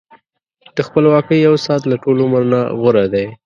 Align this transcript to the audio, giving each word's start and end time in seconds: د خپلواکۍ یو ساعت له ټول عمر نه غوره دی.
د 0.75 0.77
خپلواکۍ 0.87 1.37
یو 1.47 1.55
ساعت 1.65 1.81
له 1.87 1.95
ټول 2.03 2.17
عمر 2.25 2.43
نه 2.53 2.61
غوره 2.79 3.05
دی. 3.13 3.25